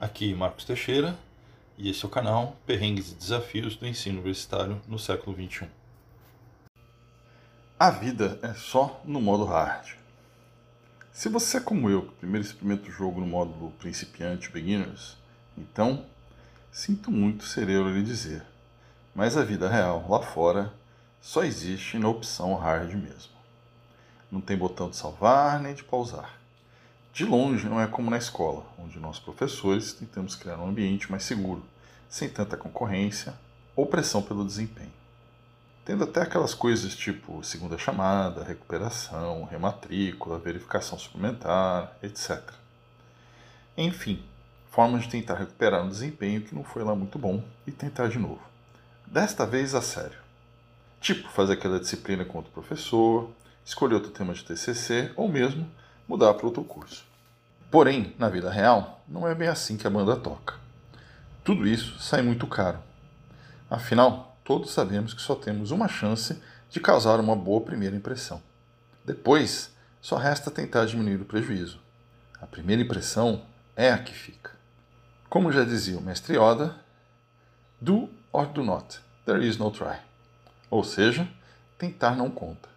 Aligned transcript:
Aqui 0.00 0.32
Marcos 0.32 0.64
Teixeira 0.64 1.18
e 1.76 1.90
esse 1.90 2.04
é 2.04 2.06
o 2.06 2.10
canal 2.10 2.56
Perrengues 2.64 3.10
e 3.10 3.16
Desafios 3.16 3.74
do 3.74 3.84
Ensino 3.84 4.18
Universitário 4.18 4.80
no 4.86 4.96
século 4.96 5.34
XXI. 5.34 5.66
A 7.76 7.90
vida 7.90 8.38
é 8.40 8.54
só 8.54 9.00
no 9.04 9.20
modo 9.20 9.44
hard. 9.44 9.96
Se 11.10 11.28
você 11.28 11.56
é 11.56 11.60
como 11.60 11.90
eu, 11.90 12.02
que 12.02 12.14
primeiro 12.14 12.46
experimenta 12.46 12.88
o 12.88 12.92
jogo 12.92 13.18
no 13.18 13.26
módulo 13.26 13.72
principiante 13.72 14.52
beginners, 14.52 15.16
então 15.56 16.06
sinto 16.70 17.10
muito 17.10 17.44
ser 17.44 17.68
eu 17.68 17.90
lhe 17.90 18.04
dizer, 18.04 18.44
mas 19.12 19.36
a 19.36 19.42
vida 19.42 19.68
real 19.68 20.06
lá 20.08 20.22
fora 20.22 20.72
só 21.20 21.42
existe 21.42 21.98
na 21.98 22.08
opção 22.08 22.54
hard 22.54 22.94
mesmo. 22.94 23.32
Não 24.30 24.40
tem 24.40 24.56
botão 24.56 24.88
de 24.88 24.96
salvar 24.96 25.58
nem 25.58 25.74
de 25.74 25.82
pausar. 25.82 26.38
De 27.18 27.24
longe, 27.24 27.68
não 27.68 27.80
é 27.80 27.86
como 27.88 28.12
na 28.12 28.16
escola, 28.16 28.64
onde 28.78 29.00
nós 29.00 29.18
professores 29.18 29.92
tentamos 29.92 30.36
criar 30.36 30.56
um 30.56 30.68
ambiente 30.68 31.10
mais 31.10 31.24
seguro, 31.24 31.64
sem 32.08 32.28
tanta 32.28 32.56
concorrência 32.56 33.34
ou 33.74 33.86
pressão 33.86 34.22
pelo 34.22 34.46
desempenho. 34.46 34.92
Tendo 35.84 36.04
até 36.04 36.22
aquelas 36.22 36.54
coisas 36.54 36.94
tipo 36.94 37.42
segunda 37.42 37.76
chamada, 37.76 38.44
recuperação, 38.44 39.42
rematrícula, 39.50 40.38
verificação 40.38 40.96
suplementar, 40.96 41.92
etc. 42.04 42.40
Enfim, 43.76 44.22
formas 44.70 45.02
de 45.02 45.08
tentar 45.08 45.34
recuperar 45.34 45.82
um 45.82 45.88
desempenho 45.88 46.42
que 46.42 46.54
não 46.54 46.62
foi 46.62 46.84
lá 46.84 46.94
muito 46.94 47.18
bom 47.18 47.42
e 47.66 47.72
tentar 47.72 48.06
de 48.06 48.18
novo. 48.20 48.42
Desta 49.04 49.44
vez 49.44 49.74
a 49.74 49.82
sério. 49.82 50.20
Tipo, 51.00 51.28
fazer 51.30 51.54
aquela 51.54 51.80
disciplina 51.80 52.24
com 52.24 52.38
outro 52.38 52.52
professor, 52.52 53.28
escolher 53.64 53.96
outro 53.96 54.12
tema 54.12 54.32
de 54.32 54.44
TCC 54.44 55.10
ou 55.16 55.28
mesmo 55.28 55.68
mudar 56.06 56.32
para 56.34 56.46
outro 56.46 56.62
curso. 56.62 57.07
Porém, 57.70 58.14
na 58.18 58.28
vida 58.28 58.50
real, 58.50 59.04
não 59.06 59.28
é 59.28 59.34
bem 59.34 59.48
assim 59.48 59.76
que 59.76 59.86
a 59.86 59.90
banda 59.90 60.16
toca. 60.16 60.54
Tudo 61.44 61.66
isso 61.66 61.98
sai 61.98 62.22
muito 62.22 62.46
caro. 62.46 62.78
Afinal, 63.70 64.38
todos 64.42 64.70
sabemos 64.70 65.12
que 65.12 65.20
só 65.20 65.34
temos 65.34 65.70
uma 65.70 65.88
chance 65.88 66.42
de 66.70 66.80
causar 66.80 67.20
uma 67.20 67.36
boa 67.36 67.60
primeira 67.60 67.96
impressão. 67.96 68.42
Depois, 69.04 69.70
só 70.00 70.16
resta 70.16 70.50
tentar 70.50 70.86
diminuir 70.86 71.20
o 71.20 71.24
prejuízo. 71.24 71.78
A 72.40 72.46
primeira 72.46 72.80
impressão 72.80 73.42
é 73.76 73.90
a 73.90 73.98
que 73.98 74.14
fica. 74.14 74.52
Como 75.28 75.52
já 75.52 75.64
dizia 75.64 75.98
o 75.98 76.02
mestre 76.02 76.38
Oda, 76.38 76.74
do 77.80 78.08
or 78.32 78.46
do 78.46 78.64
not, 78.64 78.98
there 79.26 79.46
is 79.46 79.58
no 79.58 79.70
try. 79.70 79.98
Ou 80.70 80.82
seja, 80.82 81.28
tentar 81.76 82.16
não 82.16 82.30
conta. 82.30 82.68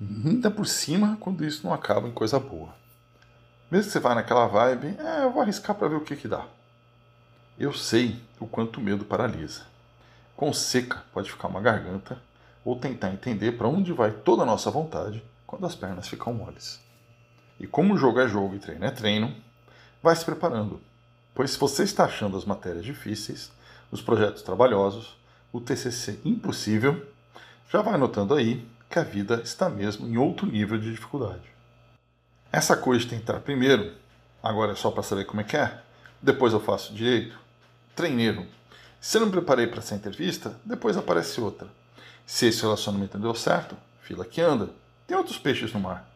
Ainda 0.00 0.50
por 0.50 0.66
cima 0.66 1.16
quando 1.20 1.44
isso 1.44 1.66
não 1.66 1.74
acaba 1.74 2.08
em 2.08 2.12
coisa 2.12 2.38
boa. 2.38 2.74
Mesmo 3.74 3.88
que 3.88 3.92
você 3.94 3.98
vá 3.98 4.14
naquela 4.14 4.46
vibe, 4.46 4.94
é, 5.00 5.24
eu 5.24 5.32
vou 5.32 5.42
arriscar 5.42 5.74
para 5.74 5.88
ver 5.88 5.96
o 5.96 6.00
que, 6.00 6.14
que 6.14 6.28
dá. 6.28 6.46
Eu 7.58 7.72
sei 7.72 8.22
o 8.38 8.46
quanto 8.46 8.76
o 8.76 8.80
medo 8.80 9.04
paralisa. 9.04 9.62
Com 10.36 10.52
seca 10.52 11.02
pode 11.12 11.28
ficar 11.28 11.48
uma 11.48 11.60
garganta, 11.60 12.16
ou 12.64 12.78
tentar 12.78 13.10
entender 13.10 13.58
para 13.58 13.66
onde 13.66 13.92
vai 13.92 14.12
toda 14.12 14.44
a 14.44 14.46
nossa 14.46 14.70
vontade 14.70 15.24
quando 15.44 15.66
as 15.66 15.74
pernas 15.74 16.06
ficam 16.06 16.32
moles. 16.32 16.80
E 17.58 17.66
como 17.66 17.96
jogo 17.96 18.20
é 18.20 18.28
jogo 18.28 18.54
e 18.54 18.60
treino 18.60 18.84
é 18.84 18.92
treino, 18.92 19.34
vai 20.00 20.14
se 20.14 20.24
preparando. 20.24 20.80
Pois 21.34 21.50
se 21.50 21.58
você 21.58 21.82
está 21.82 22.04
achando 22.04 22.36
as 22.36 22.44
matérias 22.44 22.84
difíceis, 22.84 23.50
os 23.90 24.00
projetos 24.00 24.42
trabalhosos, 24.42 25.18
o 25.52 25.60
TCC 25.60 26.20
impossível, 26.24 27.04
já 27.68 27.82
vai 27.82 27.98
notando 27.98 28.34
aí 28.34 28.64
que 28.88 29.00
a 29.00 29.02
vida 29.02 29.40
está 29.42 29.68
mesmo 29.68 30.06
em 30.06 30.16
outro 30.16 30.46
nível 30.46 30.78
de 30.78 30.92
dificuldade. 30.92 31.53
Essa 32.54 32.76
coisa 32.76 33.02
de 33.02 33.10
tentar 33.10 33.40
primeiro, 33.40 33.92
agora 34.40 34.70
é 34.70 34.74
só 34.76 34.88
para 34.88 35.02
saber 35.02 35.24
como 35.24 35.40
é 35.40 35.44
que 35.44 35.56
é, 35.56 35.76
depois 36.22 36.52
eu 36.52 36.60
faço 36.60 36.94
direito, 36.94 37.36
treineiro. 37.96 38.46
Se 39.00 39.16
eu 39.16 39.22
não 39.22 39.26
me 39.26 39.32
preparei 39.32 39.66
para 39.66 39.80
essa 39.80 39.96
entrevista, 39.96 40.54
depois 40.64 40.96
aparece 40.96 41.40
outra. 41.40 41.66
Se 42.24 42.46
esse 42.46 42.62
relacionamento 42.62 43.18
deu 43.18 43.34
certo, 43.34 43.76
fila 44.02 44.24
que 44.24 44.40
anda. 44.40 44.70
Tem 45.04 45.16
outros 45.16 45.36
peixes 45.36 45.72
no 45.72 45.80
mar. 45.80 46.08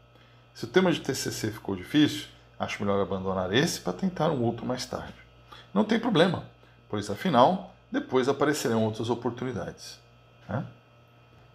Se 0.54 0.62
o 0.62 0.68
tema 0.68 0.92
de 0.92 1.00
TCC 1.00 1.50
ficou 1.50 1.74
difícil, 1.74 2.28
acho 2.56 2.80
melhor 2.84 3.02
abandonar 3.02 3.52
esse 3.52 3.80
para 3.80 3.92
tentar 3.92 4.30
um 4.30 4.40
outro 4.44 4.64
mais 4.64 4.86
tarde. 4.86 5.16
Não 5.74 5.82
tem 5.82 5.98
problema, 5.98 6.44
pois 6.88 7.10
afinal, 7.10 7.74
depois 7.90 8.28
aparecerão 8.28 8.84
outras 8.84 9.10
oportunidades. 9.10 9.98
Né? 10.48 10.64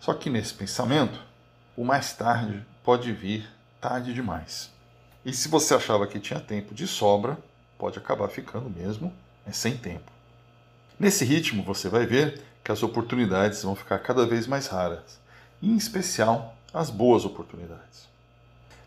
Só 0.02 0.14
que 0.14 0.30
nesse 0.30 0.54
pensamento, 0.54 1.18
o 1.74 1.86
mais 1.86 2.12
tarde 2.12 2.66
pode 2.84 3.14
vir 3.14 3.50
tarde 3.80 4.14
demais. 4.14 4.73
E 5.26 5.32
se 5.32 5.48
você 5.48 5.74
achava 5.74 6.06
que 6.08 6.20
tinha 6.20 6.40
tempo 6.40 6.74
de 6.74 6.86
sobra, 6.86 7.38
pode 7.78 7.98
acabar 7.98 8.28
ficando 8.28 8.70
mesmo 8.70 9.14
é 9.46 9.52
sem 9.52 9.78
tempo. 9.78 10.12
Nesse 11.00 11.26
ritmo, 11.26 11.64
você 11.64 11.90
vai 11.90 12.06
ver 12.06 12.42
que 12.64 12.72
as 12.72 12.82
oportunidades 12.82 13.64
vão 13.64 13.76
ficar 13.76 14.00
cada 14.00 14.26
vez 14.26 14.48
mais 14.48 14.68
raras, 14.68 15.20
em 15.62 15.76
especial 15.76 16.56
as 16.74 16.90
boas 16.90 17.26
oportunidades. 17.26 18.08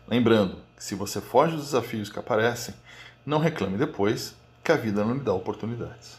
Lembrando 0.07 0.57
que 0.75 0.83
se 0.83 0.95
você 0.95 1.21
foge 1.21 1.55
dos 1.55 1.65
desafios 1.65 2.09
que 2.09 2.17
aparecem, 2.17 2.73
não 3.25 3.39
reclame 3.39 3.77
depois 3.77 4.35
que 4.63 4.71
a 4.71 4.75
vida 4.75 5.03
não 5.03 5.15
lhe 5.15 5.19
dá 5.23 5.33
oportunidades. 5.33 6.17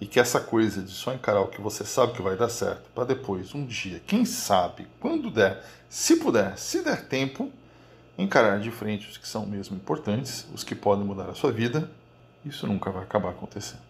E 0.00 0.06
que 0.06 0.20
essa 0.20 0.40
coisa 0.40 0.82
de 0.82 0.90
só 0.90 1.12
encarar 1.12 1.40
o 1.40 1.48
que 1.48 1.60
você 1.60 1.84
sabe 1.84 2.12
que 2.12 2.22
vai 2.22 2.36
dar 2.36 2.48
certo, 2.48 2.90
para 2.94 3.04
depois, 3.04 3.54
um 3.54 3.64
dia, 3.64 4.00
quem 4.06 4.24
sabe, 4.24 4.86
quando 5.00 5.30
der, 5.30 5.64
se 5.88 6.16
puder, 6.16 6.58
se 6.58 6.82
der 6.82 7.08
tempo, 7.08 7.52
encarar 8.16 8.60
de 8.60 8.70
frente 8.70 9.08
os 9.08 9.16
que 9.16 9.26
são 9.26 9.46
mesmo 9.46 9.76
importantes, 9.76 10.46
os 10.52 10.62
que 10.62 10.74
podem 10.74 11.04
mudar 11.04 11.28
a 11.28 11.34
sua 11.34 11.50
vida, 11.50 11.90
isso 12.44 12.66
nunca 12.66 12.90
vai 12.90 13.02
acabar 13.02 13.30
acontecendo. 13.30 13.82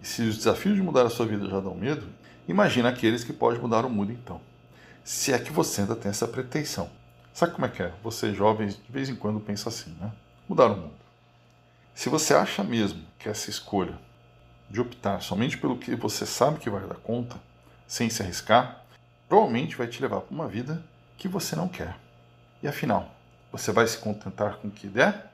E 0.00 0.06
se 0.06 0.22
os 0.22 0.36
desafios 0.36 0.76
de 0.76 0.82
mudar 0.82 1.04
a 1.06 1.10
sua 1.10 1.26
vida 1.26 1.48
já 1.48 1.60
dão 1.60 1.74
medo, 1.74 2.06
imagina 2.46 2.88
aqueles 2.88 3.24
que 3.24 3.32
podem 3.32 3.60
mudar 3.60 3.84
o 3.84 3.90
mundo 3.90 4.12
então. 4.12 4.40
Se 5.02 5.32
é 5.32 5.38
que 5.38 5.52
você 5.52 5.80
ainda 5.80 5.96
tem 5.96 6.10
essa 6.10 6.28
pretensão. 6.28 6.90
Sabe 7.32 7.52
como 7.52 7.66
é 7.66 7.68
que 7.68 7.82
é? 7.82 7.92
Vocês 8.02 8.36
jovens 8.36 8.76
de 8.76 8.92
vez 8.92 9.08
em 9.08 9.16
quando 9.16 9.40
pensam 9.40 9.70
assim, 9.70 9.96
né? 10.00 10.12
Mudar 10.48 10.66
o 10.66 10.76
mundo. 10.76 10.94
Se 11.94 12.08
você 12.08 12.34
acha 12.34 12.62
mesmo 12.62 13.02
que 13.18 13.28
essa 13.28 13.50
escolha 13.50 13.98
de 14.70 14.80
optar 14.80 15.20
somente 15.20 15.56
pelo 15.56 15.78
que 15.78 15.96
você 15.96 16.26
sabe 16.26 16.58
que 16.58 16.70
vai 16.70 16.86
dar 16.86 16.96
conta, 16.96 17.36
sem 17.86 18.10
se 18.10 18.22
arriscar, 18.22 18.84
provavelmente 19.28 19.76
vai 19.76 19.86
te 19.86 20.00
levar 20.00 20.20
para 20.20 20.34
uma 20.34 20.46
vida 20.46 20.84
que 21.16 21.26
você 21.26 21.56
não 21.56 21.68
quer. 21.68 21.96
E 22.62 22.68
afinal, 22.68 23.14
você 23.52 23.72
vai 23.72 23.86
se 23.86 23.98
contentar 23.98 24.56
com 24.56 24.68
o 24.68 24.70
que 24.70 24.88
der? 24.88 25.32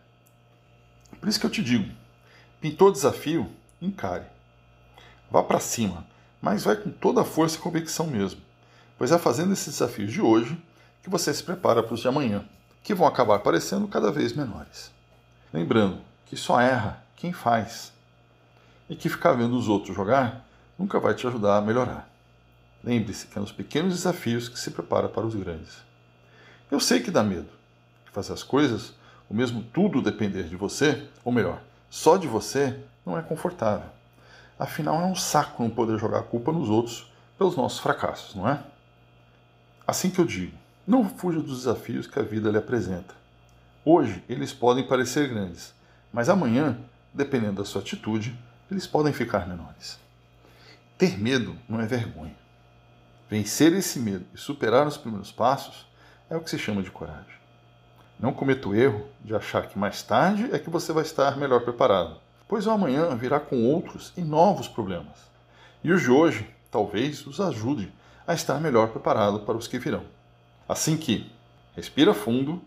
Por 1.19 1.29
isso 1.29 1.41
que 1.41 1.47
eu 1.47 1.51
te 1.51 1.63
digo: 1.63 1.91
pintou 2.61 2.93
desafio, 2.93 3.51
encare. 3.81 4.27
Vá 5.31 5.43
para 5.43 5.61
cima, 5.61 6.07
mas 6.41 6.65
vai 6.65 6.77
com 6.77 6.91
toda 6.91 7.23
a 7.23 7.25
força 7.25 7.57
e 7.57 7.61
convicção 7.61 8.07
mesmo, 8.07 8.41
pois 8.99 9.11
é 9.11 9.19
fazendo 9.19 9.53
esses 9.53 9.79
desafios 9.79 10.13
de 10.13 10.21
hoje 10.21 10.61
que 11.03 11.11
você 11.11 11.33
se 11.33 11.43
prepara 11.43 11.83
para 11.83 11.95
os 11.95 12.01
de 12.01 12.09
amanhã, 12.09 12.45
que 12.83 12.95
vão 12.95 13.07
acabar 13.07 13.39
parecendo 13.41 13.89
cada 13.89 14.13
vez 14.13 14.33
menores. 14.33 14.93
Lembrando 15.53 16.01
que 16.27 16.37
só 16.37 16.61
erra 16.61 17.03
quem 17.17 17.33
faz, 17.33 17.93
e 18.89 18.95
que 18.95 19.09
ficar 19.09 19.33
vendo 19.33 19.57
os 19.57 19.69
outros 19.69 19.97
jogar 19.97 20.47
nunca 20.79 21.01
vai 21.01 21.15
te 21.15 21.27
ajudar 21.27 21.57
a 21.57 21.61
melhorar. 21.63 22.09
Lembre-se 22.83 23.27
que 23.27 23.39
é 23.39 23.41
nos 23.41 23.53
pequenos 23.53 23.95
desafios 23.95 24.49
que 24.49 24.59
se 24.59 24.71
prepara 24.71 25.09
para 25.09 25.27
os 25.27 25.35
grandes. 25.35 25.79
Eu 26.71 26.81
sei 26.81 27.01
que 27.01 27.11
dá 27.11 27.23
medo 27.23 27.49
de 28.05 28.11
fazer 28.11 28.33
as 28.33 28.43
coisas, 28.43 28.95
o 29.29 29.35
mesmo 29.35 29.63
tudo 29.63 30.03
depender 30.03 30.45
de 30.45 30.57
você, 30.57 31.09
ou 31.25 31.33
melhor, 31.33 31.63
só 31.91 32.17
de 32.17 32.27
você, 32.27 32.79
não 33.05 33.19
é 33.19 33.23
confortável. 33.23 33.89
Afinal, 34.59 35.01
é 35.01 35.05
um 35.05 35.15
saco 35.15 35.63
não 35.63 35.71
poder 35.71 35.99
jogar 35.99 36.21
a 36.21 36.23
culpa 36.23 36.53
nos 36.53 36.69
outros 36.69 37.11
pelos 37.37 37.57
nossos 37.57 37.81
fracassos, 37.81 38.35
não 38.35 38.49
é? 38.49 38.63
Assim 39.87 40.11
que 40.11 40.19
eu 40.19 40.25
digo, 40.25 40.57
não 40.87 41.09
fuja 41.09 41.41
dos 41.41 41.59
desafios 41.59 42.07
que 42.07 42.19
a 42.19 42.23
vida 42.23 42.51
lhe 42.51 42.59
apresenta. 42.59 43.15
Hoje 43.85 44.23
eles 44.29 44.53
podem 44.53 44.87
parecer 44.87 45.29
grandes, 45.29 45.75
mas 46.13 46.29
amanhã, 46.29 46.79
dependendo 47.13 47.57
da 47.57 47.65
sua 47.65 47.83
atitude, 47.83 48.39
eles 48.71 48.87
podem 48.87 49.13
ficar 49.13 49.47
menores. 49.47 49.99
Ter 50.97 51.19
medo 51.19 51.57
não 51.69 51.81
é 51.81 51.87
vergonha. 51.87 52.35
Vencer 53.29 53.73
esse 53.73 53.99
medo 53.99 54.25
e 54.33 54.39
superar 54.39 54.87
os 54.87 54.97
primeiros 54.97 55.33
passos 55.33 55.87
é 56.29 56.37
o 56.37 56.41
que 56.41 56.51
se 56.51 56.59
chama 56.59 56.83
de 56.83 56.91
coragem. 56.91 57.35
Não 58.19 58.33
cometa 58.33 58.69
o 58.69 58.75
erro 58.75 59.07
de 59.25 59.35
achar 59.35 59.67
que 59.67 59.79
mais 59.79 60.03
tarde 60.03 60.49
é 60.53 60.59
que 60.59 60.71
você 60.71 60.93
vai 60.93 61.03
estar 61.03 61.37
melhor 61.37 61.61
preparado, 61.61 62.17
pois 62.49 62.67
o 62.67 62.71
amanhã 62.71 63.15
virá 63.17 63.41
com 63.41 63.65
outros 63.65 64.13
e 64.17 64.23
novos 64.23 64.69
problemas. 64.69 65.31
E 65.83 65.93
os 65.93 66.03
de 66.03 66.11
hoje, 66.11 66.49
talvez, 66.71 67.27
os 67.27 67.41
ajude 67.41 67.93
a 68.27 68.33
estar 68.33 68.61
melhor 68.61 68.89
preparado 68.89 69.41
para 69.41 69.57
os 69.57 69.69
que 69.69 69.79
virão. 69.79 70.05
Assim 70.69 70.97
que, 70.97 71.31
respira 71.77 72.15
fundo, 72.15 72.63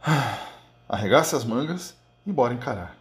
arregace 0.88 1.36
as 1.36 1.44
mangas 1.44 1.94
e 2.26 2.32
bora 2.32 2.54
encarar. 2.54 2.96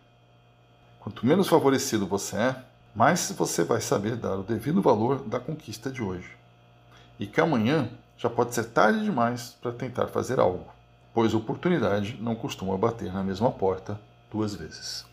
Quanto 1.00 1.26
menos 1.26 1.48
favorecido 1.48 2.06
você 2.06 2.36
é, 2.36 2.56
mais 2.96 3.32
você 3.38 3.64
vai 3.64 3.82
saber 3.82 4.16
dar 4.16 4.36
o 4.36 4.44
devido 4.44 4.82
valor 4.82 5.24
da 5.24 5.40
conquista 5.40 5.90
de 5.90 6.02
hoje. 6.02 6.30
E 7.20 7.26
que 7.26 7.42
amanhã 7.42 7.90
já 8.24 8.30
pode 8.30 8.56
ser 8.56 8.64
tarde 8.64 9.04
demais 9.04 9.58
para 9.62 9.74
tentar 9.74 10.08
fazer 10.08 10.40
algo, 10.40 10.66
pois 11.14 11.34
oportunidade 11.34 12.18
não 12.22 12.36
costuma 12.36 12.78
bater 12.78 13.12
na 13.12 13.22
mesma 13.22 13.52
porta 13.52 14.00
duas 14.32 14.56
vezes. 14.56 15.06